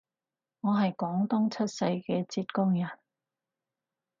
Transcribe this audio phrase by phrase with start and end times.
[0.61, 2.89] 我係廣東出世嘅浙江人